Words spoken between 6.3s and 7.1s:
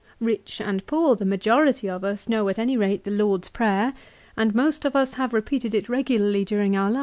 during our lives.